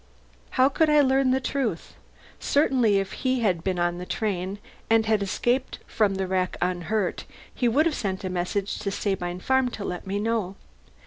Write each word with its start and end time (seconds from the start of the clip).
How 0.57 0.67
could 0.67 0.89
I 0.89 1.01
learn 1.01 1.29
the 1.29 1.39
truth? 1.39 1.93
Certainly 2.39 2.97
if 2.97 3.11
he 3.11 3.41
had 3.41 3.63
been 3.63 3.77
on 3.77 3.99
the 3.99 4.05
train, 4.07 4.57
and 4.89 5.05
had 5.05 5.21
escaped 5.21 5.77
from 5.85 6.15
the 6.15 6.25
wreck 6.25 6.57
unhurt, 6.59 7.25
he 7.53 7.67
would 7.67 7.85
have 7.85 7.93
sent 7.93 8.23
a 8.23 8.29
message 8.31 8.79
to 8.79 8.89
Sabine 8.89 9.39
Farm 9.41 9.69
to 9.69 9.83
let 9.85 10.07
me 10.07 10.17
know. 10.17 10.55